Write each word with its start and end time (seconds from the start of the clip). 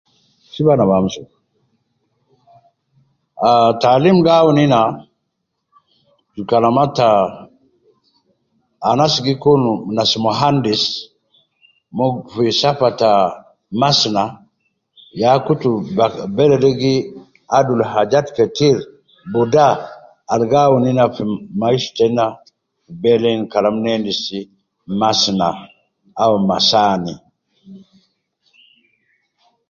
Ah 3.49 3.71
taalim 3.81 4.17
gi 4.25 4.31
awun 4.39 4.57
ina 4.65 4.79
fi 6.31 6.41
kalama 6.49 6.85
ta, 6.97 7.09
anas 8.91 9.15
gi 9.25 9.33
kun 9.43 9.61
nas 9.97 10.11
muhandis, 10.25 10.83
mon 11.95 12.11
fi 12.33 12.45
safa 12.61 12.89
ta 13.01 13.11
masna, 13.81 14.23
ya 15.21 15.31
kutu 15.45 15.71
ba 15.95 16.05
bele 16.35 16.55
de 16.63 16.93
adul 17.57 17.81
hajat 17.91 18.27
ketir 18.35 18.77
budar 19.33 19.73
al 20.33 20.41
gi 20.51 20.57
awun 20.65 20.83
ina 20.91 21.05
fi 21.15 21.23
maisha 21.59 21.91
tena 21.97 22.25
fi 22.83 22.91
bele 23.03 23.27
in 23.37 23.41
kalam 23.51 23.75
ina 23.79 23.91
endis 23.97 24.21
masna 24.99 25.47
au 26.23 26.33
masani 26.49 27.13